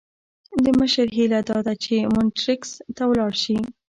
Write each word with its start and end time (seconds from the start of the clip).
د 0.63 0.65
مشر 0.79 1.07
هیله 1.17 1.41
داده 1.49 1.73
چې 1.83 1.95
مونټریکس 2.13 2.71
ته 2.95 3.03
ولاړ 3.09 3.31
شي. 3.43 3.57